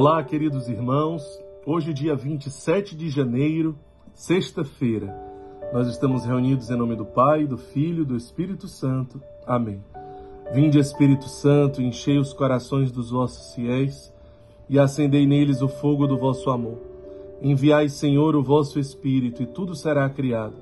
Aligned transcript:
Olá, 0.00 0.22
queridos 0.22 0.68
irmãos. 0.68 1.24
Hoje, 1.66 1.92
dia 1.92 2.14
27 2.14 2.94
de 2.94 3.10
janeiro, 3.10 3.76
sexta-feira, 4.14 5.12
nós 5.72 5.88
estamos 5.88 6.24
reunidos 6.24 6.70
em 6.70 6.76
nome 6.76 6.94
do 6.94 7.04
Pai, 7.04 7.44
do 7.48 7.58
Filho 7.58 8.02
e 8.02 8.06
do 8.06 8.16
Espírito 8.16 8.68
Santo. 8.68 9.20
Amém. 9.44 9.82
Vinde, 10.54 10.78
Espírito 10.78 11.24
Santo, 11.24 11.82
enchei 11.82 12.16
os 12.16 12.32
corações 12.32 12.92
dos 12.92 13.10
vossos 13.10 13.56
fiéis 13.56 14.14
e 14.68 14.78
acendei 14.78 15.26
neles 15.26 15.62
o 15.62 15.68
fogo 15.68 16.06
do 16.06 16.16
vosso 16.16 16.48
amor. 16.48 16.78
Enviai, 17.42 17.88
Senhor, 17.88 18.36
o 18.36 18.42
vosso 18.42 18.78
Espírito, 18.78 19.42
e 19.42 19.46
tudo 19.46 19.74
será 19.74 20.08
criado, 20.08 20.54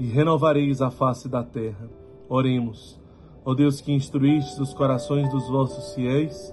e 0.00 0.04
renovareis 0.04 0.82
a 0.82 0.90
face 0.90 1.28
da 1.28 1.44
terra. 1.44 1.88
Oremos. 2.28 2.98
Ó 3.44 3.54
Deus 3.54 3.80
que 3.80 3.92
instruíste 3.92 4.60
os 4.60 4.74
corações 4.74 5.30
dos 5.30 5.46
vossos 5.46 5.94
fiéis, 5.94 6.52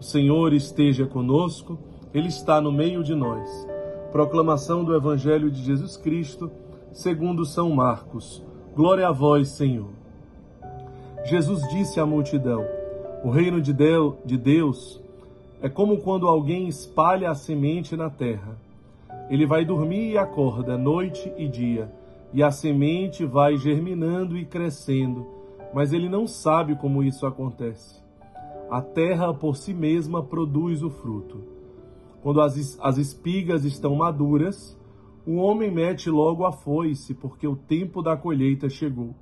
O 0.00 0.02
Senhor 0.02 0.54
esteja 0.54 1.04
conosco, 1.04 1.78
Ele 2.14 2.28
está 2.28 2.58
no 2.58 2.72
meio 2.72 3.04
de 3.04 3.14
nós. 3.14 3.68
Proclamação 4.10 4.82
do 4.82 4.96
Evangelho 4.96 5.50
de 5.50 5.62
Jesus 5.62 5.94
Cristo, 5.98 6.50
segundo 6.90 7.44
São 7.44 7.68
Marcos. 7.68 8.42
Glória 8.74 9.06
a 9.06 9.12
vós, 9.12 9.48
Senhor. 9.48 9.90
Jesus 11.26 11.68
disse 11.68 12.00
à 12.00 12.06
multidão: 12.06 12.64
O 13.22 13.28
reino 13.28 13.60
de 13.60 13.74
Deus 14.38 14.98
é 15.60 15.68
como 15.68 15.98
quando 15.98 16.26
alguém 16.26 16.66
espalha 16.66 17.30
a 17.30 17.34
semente 17.34 17.94
na 17.94 18.08
terra. 18.08 18.56
Ele 19.28 19.44
vai 19.44 19.66
dormir 19.66 20.12
e 20.12 20.16
acorda 20.16 20.78
noite 20.78 21.30
e 21.36 21.46
dia, 21.46 21.92
e 22.32 22.42
a 22.42 22.50
semente 22.50 23.26
vai 23.26 23.58
germinando 23.58 24.38
e 24.38 24.46
crescendo, 24.46 25.26
mas 25.74 25.92
ele 25.92 26.08
não 26.08 26.26
sabe 26.26 26.74
como 26.74 27.02
isso 27.02 27.26
acontece 27.26 28.00
a 28.70 28.80
terra 28.80 29.34
por 29.34 29.56
si 29.56 29.74
mesma 29.74 30.22
produz 30.22 30.82
o 30.82 30.90
fruto. 30.90 31.42
Quando 32.22 32.40
as, 32.40 32.78
as 32.80 32.98
espigas 32.98 33.64
estão 33.64 33.96
maduras, 33.96 34.78
o 35.26 35.36
homem 35.36 35.70
mete 35.70 36.08
logo 36.08 36.46
a 36.46 36.52
foice, 36.52 37.12
porque 37.12 37.48
o 37.48 37.56
tempo 37.56 38.00
da 38.00 38.16
colheita 38.16 38.68
chegou. 38.68 39.14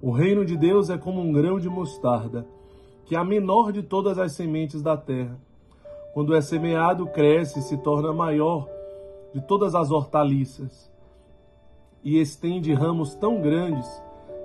O 0.00 0.12
reino 0.12 0.44
de 0.44 0.56
Deus 0.56 0.88
é 0.88 0.96
como 0.96 1.20
um 1.20 1.32
grão 1.32 1.58
de 1.58 1.68
mostarda, 1.68 2.46
que 3.04 3.16
é 3.16 3.18
a 3.18 3.24
menor 3.24 3.72
de 3.72 3.82
todas 3.82 4.18
as 4.18 4.32
sementes 4.32 4.82
da 4.82 4.96
terra. 4.96 5.40
Quando 6.14 6.34
é 6.34 6.40
semeado, 6.40 7.06
cresce 7.06 7.58
e 7.58 7.62
se 7.62 7.76
torna 7.78 8.12
maior 8.12 8.68
de 9.34 9.40
todas 9.40 9.74
as 9.74 9.90
hortaliças, 9.90 10.90
e 12.04 12.20
estende 12.20 12.72
ramos 12.72 13.16
tão 13.16 13.40
grandes 13.40 13.86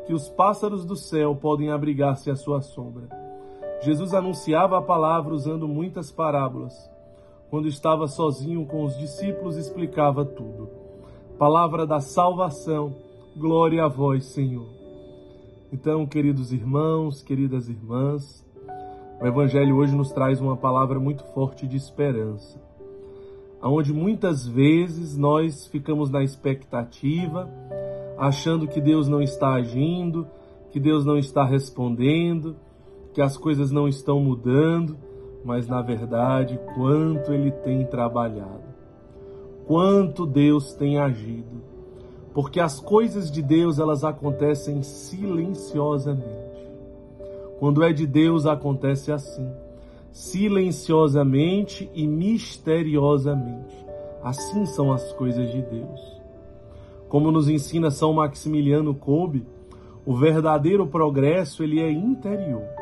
que 0.07 0.13
os 0.13 0.29
pássaros 0.29 0.83
do 0.83 0.95
céu 0.95 1.35
podem 1.35 1.69
abrigar-se 1.69 2.31
à 2.31 2.35
sua 2.35 2.59
sombra. 2.59 3.20
Jesus 3.81 4.13
anunciava 4.13 4.77
a 4.77 4.81
palavra 4.81 5.33
usando 5.33 5.67
muitas 5.67 6.11
parábolas. 6.11 6.73
Quando 7.49 7.67
estava 7.67 8.07
sozinho 8.07 8.65
com 8.65 8.83
os 8.83 8.95
discípulos, 8.97 9.57
explicava 9.57 10.23
tudo. 10.23 10.69
Palavra 11.37 11.87
da 11.87 11.99
salvação, 11.99 12.95
glória 13.35 13.83
a 13.83 13.87
vós, 13.87 14.25
Senhor. 14.25 14.67
Então, 15.73 16.05
queridos 16.05 16.53
irmãos, 16.53 17.23
queridas 17.23 17.67
irmãs, 17.67 18.45
o 19.19 19.25
Evangelho 19.25 19.77
hoje 19.77 19.95
nos 19.95 20.11
traz 20.11 20.39
uma 20.39 20.55
palavra 20.55 20.99
muito 20.99 21.23
forte 21.33 21.67
de 21.67 21.75
esperança, 21.75 22.61
aonde 23.59 23.91
muitas 23.91 24.47
vezes 24.47 25.17
nós 25.17 25.65
ficamos 25.67 26.09
na 26.09 26.23
expectativa, 26.23 27.49
achando 28.17 28.67
que 28.67 28.79
Deus 28.79 29.07
não 29.07 29.21
está 29.21 29.53
agindo, 29.53 30.27
que 30.71 30.79
Deus 30.79 31.03
não 31.03 31.17
está 31.17 31.43
respondendo, 31.43 32.55
que 33.13 33.21
as 33.21 33.37
coisas 33.37 33.71
não 33.71 33.87
estão 33.87 34.19
mudando, 34.19 34.97
mas 35.43 35.67
na 35.67 35.81
verdade, 35.81 36.59
quanto 36.75 37.33
Ele 37.33 37.51
tem 37.51 37.85
trabalhado, 37.85 38.63
quanto 39.65 40.25
Deus 40.25 40.73
tem 40.73 40.97
agido, 40.97 41.61
porque 42.33 42.59
as 42.59 42.79
coisas 42.79 43.29
de 43.29 43.41
Deus 43.41 43.79
elas 43.79 44.03
acontecem 44.03 44.81
silenciosamente. 44.83 46.51
Quando 47.59 47.83
é 47.83 47.91
de 47.91 48.07
Deus 48.07 48.45
acontece 48.45 49.11
assim, 49.11 49.47
silenciosamente 50.11 51.89
e 51.93 52.07
misteriosamente. 52.07 53.85
Assim 54.23 54.65
são 54.65 54.91
as 54.91 55.11
coisas 55.13 55.51
de 55.51 55.61
Deus. 55.61 56.21
Como 57.09 57.31
nos 57.31 57.49
ensina 57.49 57.91
São 57.91 58.13
Maximiliano 58.13 58.93
Kolbe, 58.93 59.45
o 60.05 60.15
verdadeiro 60.15 60.87
progresso 60.87 61.63
ele 61.63 61.79
é 61.79 61.91
interior. 61.91 62.80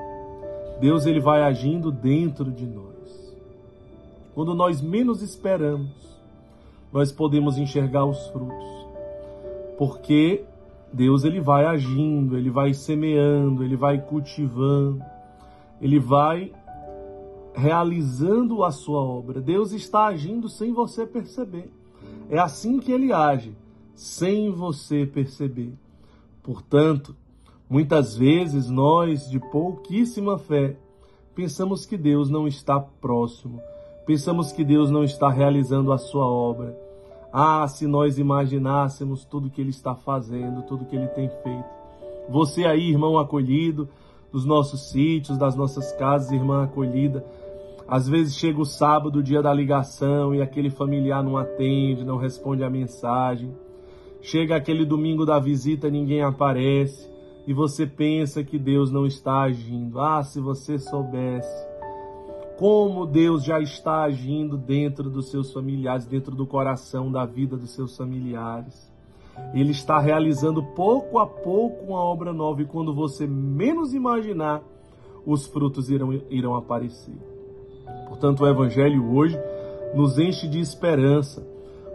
Deus 0.80 1.06
ele 1.06 1.20
vai 1.20 1.44
agindo 1.44 1.92
dentro 1.92 2.52
de 2.52 2.66
nós. 2.66 3.36
Quando 4.34 4.56
nós 4.56 4.82
menos 4.82 5.22
esperamos, 5.22 6.18
nós 6.92 7.12
podemos 7.12 7.58
enxergar 7.58 8.06
os 8.06 8.28
frutos. 8.28 8.88
Porque 9.78 10.44
Deus 10.92 11.24
ele 11.24 11.40
vai 11.40 11.66
agindo, 11.66 12.38
ele 12.38 12.50
vai 12.50 12.74
semeando, 12.74 13.64
ele 13.64 13.76
vai 13.76 14.00
cultivando, 14.00 15.04
ele 15.82 16.00
vai 16.00 16.52
realizando 17.54 18.64
a 18.64 18.72
sua 18.72 19.02
obra. 19.02 19.42
Deus 19.42 19.72
está 19.72 20.08
agindo 20.08 20.48
sem 20.48 20.74
você 20.74 21.06
perceber. 21.06 21.70
É 22.30 22.40
assim 22.40 22.80
que 22.80 22.92
ele 22.92 23.12
age, 23.12 23.54
sem 23.94 24.52
você 24.52 25.06
perceber. 25.06 25.74
Portanto, 26.42 27.16
Muitas 27.70 28.18
vezes 28.18 28.68
nós, 28.68 29.30
de 29.30 29.40
pouquíssima 29.40 30.40
fé, 30.40 30.76
pensamos 31.36 31.86
que 31.86 31.96
Deus 31.96 32.28
não 32.28 32.48
está 32.48 32.80
próximo, 32.80 33.62
pensamos 34.08 34.52
que 34.52 34.64
Deus 34.64 34.90
não 34.90 35.04
está 35.04 35.30
realizando 35.30 35.94
a 35.94 36.00
sua 36.00 36.26
obra. 36.26 36.76
Ah, 37.32 37.68
se 37.68 37.86
nós 37.86 38.18
imaginássemos 38.18 39.24
tudo 39.24 39.52
que 39.52 39.62
Ele 39.62 39.70
está 39.70 39.94
fazendo, 39.94 40.64
tudo 40.64 40.86
que 40.86 40.96
Ele 40.96 41.06
tem 41.10 41.30
feito. 41.44 41.70
Você 42.28 42.66
aí, 42.66 42.90
irmão 42.90 43.20
acolhido, 43.20 43.88
dos 44.32 44.46
nossos 44.46 44.90
sítios, 44.90 45.38
das 45.38 45.56
nossas 45.56 45.92
casas, 45.92 46.32
irmã 46.32 46.64
acolhida, 46.64 47.24
às 47.88 48.10
vezes 48.10 48.36
chega 48.36 48.60
o 48.60 48.66
sábado, 48.66 49.20
o 49.20 49.24
dia 49.24 49.44
da 49.44 49.54
ligação, 49.54 50.34
e 50.34 50.42
aquele 50.42 50.72
familiar 50.72 51.24
não 51.24 51.38
atende, 51.38 52.04
não 52.04 52.18
responde 52.18 52.64
a 52.64 52.70
mensagem. 52.70 53.56
Chega 54.24 54.56
aquele 54.56 54.86
domingo 54.86 55.24
da 55.24 55.38
visita, 55.38 55.88
ninguém 55.88 56.24
aparece 56.24 57.19
e 57.50 57.54
você 57.54 57.88
pensa 57.88 58.44
que 58.44 58.60
Deus 58.60 58.92
não 58.92 59.08
está 59.08 59.42
agindo. 59.42 60.00
Ah, 60.00 60.22
se 60.24 60.40
você 60.40 60.78
soubesse 60.78 61.68
como 62.60 63.08
Deus 63.08 63.44
já 63.44 63.60
está 63.60 64.04
agindo 64.04 64.56
dentro 64.56 65.10
dos 65.10 65.32
seus 65.32 65.52
familiares, 65.52 66.06
dentro 66.06 66.36
do 66.36 66.46
coração 66.46 67.12
da 67.12 67.26
vida 67.26 67.58
dos 67.58 67.72
seus 67.72 67.98
familiares. 67.98 68.94
Ele 69.52 69.72
está 69.72 69.98
realizando 69.98 70.62
pouco 70.62 71.18
a 71.18 71.26
pouco 71.26 71.86
uma 71.86 72.00
obra 72.00 72.32
nova 72.32 72.62
e 72.62 72.66
quando 72.66 72.94
você 72.94 73.26
menos 73.26 73.96
imaginar, 73.96 74.62
os 75.26 75.48
frutos 75.48 75.90
irão, 75.90 76.14
irão 76.30 76.56
aparecer. 76.56 77.18
Portanto, 78.10 78.44
o 78.44 78.48
Evangelho 78.48 79.12
hoje 79.12 79.40
nos 79.96 80.20
enche 80.20 80.48
de 80.48 80.60
esperança, 80.60 81.44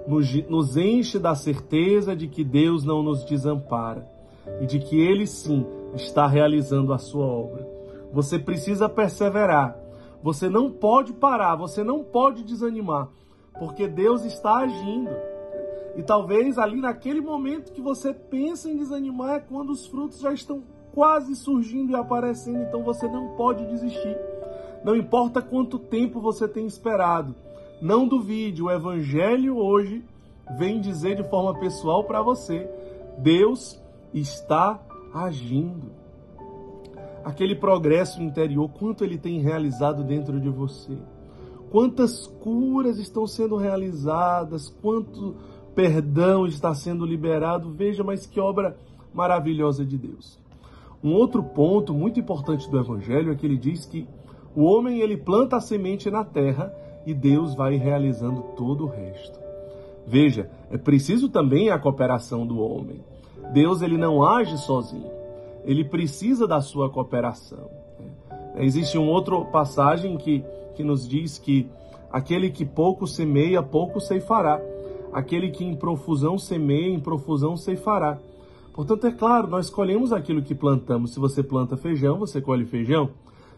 nos, 0.04 0.34
nos 0.48 0.76
enche 0.76 1.16
da 1.16 1.36
certeza 1.36 2.16
de 2.16 2.26
que 2.26 2.42
Deus 2.42 2.82
não 2.82 3.04
nos 3.04 3.24
desampara 3.24 4.13
e 4.60 4.66
de 4.66 4.78
que 4.78 5.00
Ele 5.00 5.26
sim 5.26 5.66
está 5.94 6.26
realizando 6.26 6.92
a 6.92 6.98
sua 6.98 7.26
obra. 7.26 7.66
Você 8.12 8.38
precisa 8.38 8.88
perseverar. 8.88 9.76
Você 10.22 10.48
não 10.48 10.70
pode 10.70 11.12
parar, 11.12 11.54
você 11.54 11.84
não 11.84 12.02
pode 12.02 12.42
desanimar, 12.44 13.08
porque 13.58 13.86
Deus 13.86 14.24
está 14.24 14.58
agindo. 14.58 15.10
E 15.96 16.02
talvez 16.02 16.58
ali 16.58 16.80
naquele 16.80 17.20
momento 17.20 17.72
que 17.72 17.82
você 17.82 18.14
pensa 18.14 18.70
em 18.70 18.76
desanimar 18.76 19.36
é 19.36 19.40
quando 19.40 19.70
os 19.70 19.86
frutos 19.86 20.20
já 20.20 20.32
estão 20.32 20.62
quase 20.94 21.34
surgindo 21.34 21.92
e 21.92 21.94
aparecendo, 21.94 22.62
então 22.62 22.82
você 22.82 23.06
não 23.06 23.36
pode 23.36 23.66
desistir. 23.66 24.16
Não 24.82 24.96
importa 24.96 25.42
quanto 25.42 25.78
tempo 25.78 26.20
você 26.20 26.48
tem 26.48 26.66
esperado, 26.66 27.34
não 27.82 28.08
duvide, 28.08 28.62
o 28.62 28.70
evangelho 28.70 29.58
hoje 29.58 30.02
vem 30.56 30.80
dizer 30.80 31.16
de 31.16 31.28
forma 31.28 31.58
pessoal 31.58 32.04
para 32.04 32.22
você: 32.22 32.68
Deus 33.18 33.78
está 34.14 34.80
agindo. 35.12 35.92
Aquele 37.24 37.54
progresso 37.54 38.22
interior, 38.22 38.68
quanto 38.70 39.02
ele 39.04 39.18
tem 39.18 39.40
realizado 39.40 40.04
dentro 40.04 40.40
de 40.40 40.48
você. 40.48 40.96
quantas 41.70 42.26
curas 42.26 42.98
estão 42.98 43.26
sendo 43.26 43.56
realizadas, 43.56 44.68
quanto 44.80 45.34
perdão 45.74 46.46
está 46.46 46.72
sendo 46.72 47.04
liberado. 47.04 47.72
Veja, 47.72 48.04
mas 48.04 48.26
que 48.26 48.38
obra 48.38 48.76
maravilhosa 49.12 49.84
de 49.84 49.98
Deus. 49.98 50.38
Um 51.02 51.12
outro 51.14 51.42
ponto 51.42 51.92
muito 51.92 52.20
importante 52.20 52.70
do 52.70 52.78
evangelho 52.78 53.32
é 53.32 53.34
que 53.34 53.44
ele 53.44 53.58
diz 53.58 53.84
que 53.84 54.06
o 54.54 54.62
homem 54.62 55.00
ele 55.00 55.16
planta 55.16 55.56
a 55.56 55.60
semente 55.60 56.08
na 56.10 56.24
terra 56.24 56.72
e 57.04 57.12
Deus 57.12 57.54
vai 57.56 57.76
realizando 57.76 58.40
todo 58.56 58.84
o 58.84 58.88
resto. 58.88 59.38
Veja, 60.06 60.48
é 60.70 60.78
preciso 60.78 61.28
também 61.28 61.70
a 61.70 61.78
cooperação 61.78 62.46
do 62.46 62.58
homem. 62.58 63.02
Deus 63.52 63.82
ele 63.82 63.96
não 63.96 64.22
age 64.24 64.56
sozinho. 64.58 65.10
Ele 65.64 65.84
precisa 65.84 66.46
da 66.46 66.60
sua 66.60 66.90
cooperação. 66.90 67.70
Existe 68.56 68.96
uma 68.96 69.10
outra 69.10 69.40
passagem 69.46 70.16
que, 70.16 70.44
que 70.74 70.84
nos 70.84 71.08
diz 71.08 71.38
que 71.38 71.68
aquele 72.10 72.50
que 72.50 72.64
pouco 72.64 73.06
semeia, 73.06 73.62
pouco 73.62 74.00
ceifará. 74.00 74.60
Aquele 75.12 75.50
que 75.50 75.64
em 75.64 75.74
profusão 75.74 76.38
semeia, 76.38 76.92
em 76.92 77.00
profusão 77.00 77.56
ceifará. 77.56 78.18
Portanto, 78.72 79.06
é 79.06 79.12
claro, 79.12 79.48
nós 79.48 79.70
colhemos 79.70 80.12
aquilo 80.12 80.42
que 80.42 80.54
plantamos. 80.54 81.12
Se 81.12 81.20
você 81.20 81.42
planta 81.42 81.76
feijão, 81.76 82.18
você 82.18 82.40
colhe 82.40 82.64
feijão. 82.64 83.10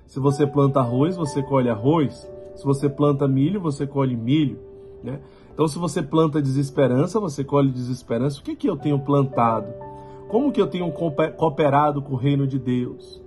Se 0.06 0.20
você 0.20 0.46
planta 0.46 0.80
arroz, 0.80 1.16
você 1.16 1.42
colhe 1.42 1.70
arroz. 1.70 2.30
Se 2.54 2.64
você 2.64 2.88
planta 2.88 3.26
milho, 3.26 3.60
você 3.60 3.86
colhe 3.86 4.16
milho. 4.16 4.58
Né? 5.02 5.20
Então, 5.56 5.66
se 5.66 5.78
você 5.78 6.02
planta 6.02 6.42
desesperança, 6.42 7.18
você 7.18 7.42
colhe 7.42 7.72
desesperança. 7.72 8.40
O 8.40 8.42
que, 8.42 8.54
que 8.54 8.68
eu 8.68 8.76
tenho 8.76 8.98
plantado? 8.98 9.72
Como 10.28 10.52
que 10.52 10.60
eu 10.60 10.66
tenho 10.66 10.92
cooperado 10.92 12.02
com 12.02 12.12
o 12.12 12.16
reino 12.18 12.46
de 12.46 12.58
Deus? 12.58 13.22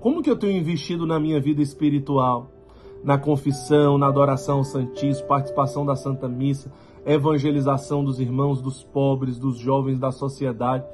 Como 0.00 0.22
que 0.22 0.30
eu 0.30 0.38
tenho 0.38 0.58
investido 0.58 1.06
na 1.06 1.20
minha 1.20 1.38
vida 1.38 1.60
espiritual? 1.60 2.50
Na 3.04 3.18
confissão, 3.18 3.98
na 3.98 4.06
adoração 4.06 4.56
ao 4.56 4.64
Santíssimo, 4.64 5.28
participação 5.28 5.84
da 5.84 5.94
Santa 5.94 6.26
Missa, 6.26 6.72
evangelização 7.04 8.02
dos 8.02 8.18
irmãos, 8.20 8.62
dos 8.62 8.82
pobres, 8.82 9.38
dos 9.38 9.58
jovens 9.58 9.98
da 9.98 10.10
sociedade. 10.10 10.86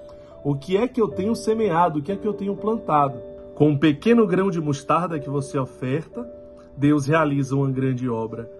O 0.43 0.57
que 0.57 0.77
é 0.77 0.89
que 0.89 1.01
eu 1.01 1.07
tenho 1.07 1.37
semeado? 1.37 2.01
O 2.01 2.03
que 2.03 2.11
é 2.11 2.17
que 2.17 2.27
eu 2.27 2.35
tenho 2.35 2.57
plantado? 2.57 3.21
Com 3.55 3.69
um 3.69 3.79
pequeno 3.79 4.27
grão 4.27 4.51
de 4.51 4.61
mostarda 4.61 5.21
que 5.21 5.31
você 5.31 5.57
oferta, 5.57 6.29
Deus 6.77 7.07
realiza 7.07 7.55
uma 7.55 7.71
grande 7.71 8.09
obra. 8.09 8.51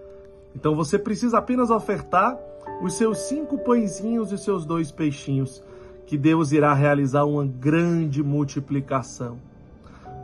Então 0.55 0.75
você 0.75 0.97
precisa 0.99 1.39
apenas 1.39 1.69
ofertar 1.69 2.37
os 2.81 2.95
seus 2.95 3.19
cinco 3.19 3.57
pãezinhos 3.57 4.31
e 4.31 4.37
seus 4.37 4.65
dois 4.65 4.91
peixinhos, 4.91 5.63
que 6.05 6.17
Deus 6.17 6.51
irá 6.51 6.73
realizar 6.73 7.23
uma 7.23 7.45
grande 7.45 8.21
multiplicação. 8.21 9.37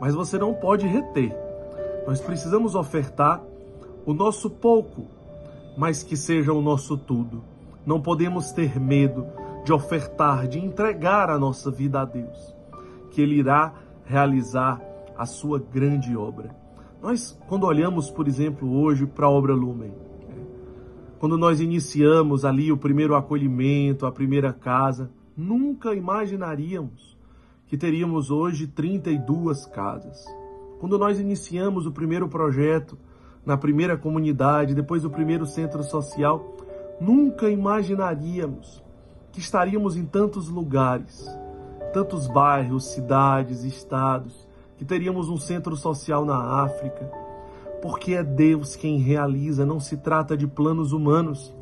Mas 0.00 0.14
você 0.14 0.38
não 0.38 0.54
pode 0.54 0.86
reter. 0.86 1.36
Nós 2.06 2.20
precisamos 2.20 2.74
ofertar 2.74 3.42
o 4.06 4.12
nosso 4.14 4.50
pouco, 4.50 5.06
mas 5.76 6.02
que 6.02 6.16
seja 6.16 6.52
o 6.52 6.62
nosso 6.62 6.96
tudo. 6.96 7.42
Não 7.84 8.00
podemos 8.00 8.52
ter 8.52 8.78
medo 8.78 9.26
de 9.64 9.72
ofertar, 9.72 10.46
de 10.46 10.58
entregar 10.58 11.30
a 11.30 11.38
nossa 11.38 11.70
vida 11.70 12.00
a 12.00 12.04
Deus, 12.04 12.54
que 13.10 13.20
Ele 13.20 13.36
irá 13.36 13.72
realizar 14.04 14.80
a 15.16 15.26
sua 15.26 15.58
grande 15.58 16.16
obra. 16.16 16.54
Nós, 17.02 17.38
quando 17.48 17.64
olhamos, 17.64 18.10
por 18.10 18.26
exemplo, 18.26 18.70
hoje 18.80 19.06
para 19.06 19.26
a 19.26 19.30
obra 19.30 19.54
Lumen, 19.54 19.92
quando 21.20 21.36
nós 21.36 21.60
iniciamos 21.60 22.46
ali 22.46 22.72
o 22.72 22.78
primeiro 22.78 23.14
acolhimento, 23.14 24.06
a 24.06 24.10
primeira 24.10 24.54
casa, 24.54 25.10
nunca 25.36 25.94
imaginaríamos 25.94 27.14
que 27.66 27.76
teríamos 27.76 28.30
hoje 28.30 28.66
32 28.66 29.66
casas. 29.66 30.24
Quando 30.78 30.98
nós 30.98 31.20
iniciamos 31.20 31.84
o 31.84 31.92
primeiro 31.92 32.26
projeto, 32.26 32.96
na 33.44 33.54
primeira 33.54 33.98
comunidade, 33.98 34.74
depois 34.74 35.04
o 35.04 35.10
primeiro 35.10 35.44
centro 35.44 35.82
social, 35.82 36.56
nunca 36.98 37.50
imaginaríamos 37.50 38.82
que 39.30 39.40
estaríamos 39.40 39.98
em 39.98 40.06
tantos 40.06 40.48
lugares, 40.48 41.26
tantos 41.92 42.28
bairros, 42.28 42.92
cidades, 42.92 43.62
estados, 43.62 44.48
que 44.78 44.86
teríamos 44.86 45.28
um 45.28 45.36
centro 45.36 45.76
social 45.76 46.24
na 46.24 46.62
África, 46.62 47.12
porque 47.82 48.14
é 48.14 48.22
Deus 48.22 48.76
quem 48.76 48.98
realiza, 48.98 49.64
não 49.64 49.80
se 49.80 49.96
trata 49.96 50.36
de 50.36 50.46
planos 50.46 50.92
humanos, 50.92 51.54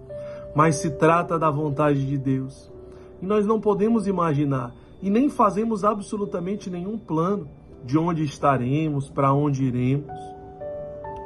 mas 0.54 0.76
se 0.76 0.90
trata 0.90 1.38
da 1.38 1.50
vontade 1.50 2.06
de 2.06 2.18
Deus. 2.18 2.72
E 3.20 3.26
nós 3.26 3.46
não 3.46 3.60
podemos 3.60 4.06
imaginar 4.06 4.74
e 5.02 5.10
nem 5.10 5.28
fazemos 5.28 5.84
absolutamente 5.84 6.70
nenhum 6.70 6.98
plano 6.98 7.48
de 7.84 7.96
onde 7.96 8.24
estaremos, 8.24 9.08
para 9.08 9.32
onde 9.32 9.64
iremos, 9.64 10.18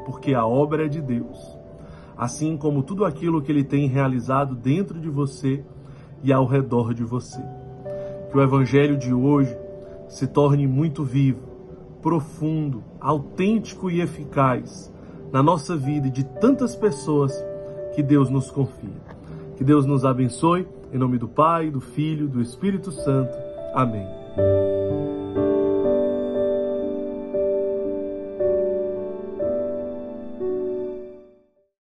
porque 0.04 0.34
a 0.34 0.46
obra 0.46 0.84
é 0.84 0.88
de 0.88 1.00
Deus. 1.00 1.58
Assim 2.16 2.56
como 2.56 2.82
tudo 2.82 3.04
aquilo 3.04 3.40
que 3.40 3.50
ele 3.50 3.64
tem 3.64 3.88
realizado 3.88 4.54
dentro 4.54 5.00
de 5.00 5.08
você, 5.08 5.64
e 6.22 6.32
ao 6.32 6.46
redor 6.46 6.94
de 6.94 7.02
você. 7.02 7.42
Que 8.30 8.38
o 8.38 8.42
Evangelho 8.42 8.96
de 8.96 9.12
hoje 9.12 9.56
se 10.08 10.26
torne 10.26 10.66
muito 10.66 11.04
vivo, 11.04 11.48
profundo, 12.02 12.82
autêntico 13.00 13.90
e 13.90 14.00
eficaz 14.00 14.93
na 15.32 15.43
nossa 15.43 15.76
vida 15.76 16.08
e 16.08 16.10
de 16.10 16.25
tantas 16.25 16.75
pessoas 16.75 17.32
que 17.94 18.02
Deus 18.02 18.28
nos 18.28 18.50
confia. 18.50 19.00
Que 19.56 19.64
Deus 19.64 19.87
nos 19.87 20.04
abençoe, 20.04 20.66
em 20.93 20.99
nome 20.99 21.16
do 21.19 21.28
Pai, 21.28 21.70
do 21.70 21.81
Filho, 21.81 22.28
do 22.28 22.43
Espírito 22.43 22.90
Santo. 22.90 23.37
Amém. 23.75 24.06